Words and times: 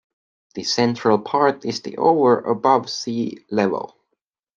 The 0.55 0.63
central 0.63 1.19
part 1.19 1.63
is 1.63 1.83
the 1.83 1.97
over 1.99 2.39
above 2.39 2.89
sea 2.89 3.45
level. 3.51 3.95